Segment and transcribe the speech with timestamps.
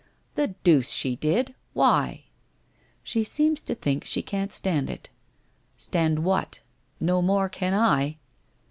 [0.33, 1.53] 1 The deuce she did!
[1.73, 2.23] Why?'
[2.79, 5.09] * She seems to think she can't stand it.'
[5.49, 6.59] * Stand what?
[6.99, 8.17] No more can I